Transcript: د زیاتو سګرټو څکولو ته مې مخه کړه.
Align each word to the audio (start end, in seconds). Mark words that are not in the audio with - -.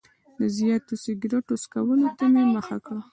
د 0.39 0.41
زیاتو 0.57 0.93
سګرټو 1.03 1.55
څکولو 1.63 2.07
ته 2.17 2.25
مې 2.33 2.43
مخه 2.55 2.77
کړه. 2.85 3.01